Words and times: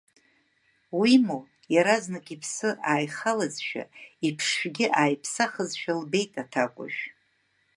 Уимоу 0.99 1.43
иаразнак 1.73 2.27
иԥсы 2.35 2.69
ааихалазшәа, 2.89 3.83
иԥшшәгьы 4.27 4.87
ааиԥсахызшәа 4.99 5.93
лбеит 5.99 6.33
аҭакәажә. 6.43 7.01